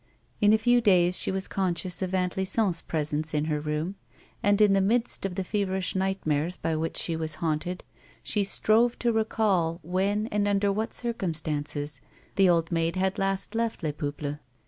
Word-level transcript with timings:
In 0.39 0.51
a 0.51 0.57
few 0.57 0.81
days 0.81 1.15
she 1.15 1.29
was 1.29 1.47
conscious 1.47 2.01
of 2.01 2.15
Aunt 2.15 2.35
Lison's 2.35 2.81
presence 2.81 3.35
in 3.35 3.45
her 3.45 3.59
room, 3.59 3.97
and, 4.41 4.59
in 4.59 4.73
the 4.73 4.81
midst 4.81 5.27
of 5.27 5.35
the 5.35 5.43
feverish 5.43 5.95
nightmares 5.95 6.57
by 6.57 6.75
which 6.75 6.97
she 6.97 7.15
was 7.15 7.35
haunted, 7.35 7.83
she 8.23 8.43
strove 8.43 8.97
to 8.97 9.11
recall 9.11 9.79
when, 9.83 10.25
and 10.31 10.47
under 10.47 10.71
what 10.71 10.95
circumstances, 10.95 12.01
the 12.35 12.49
old 12.49 12.71
maid 12.71 12.95
had 12.95 13.19
last 13.19 13.53
left 13.53 13.83
Les 13.83 13.91
Peuples. 13.91 14.37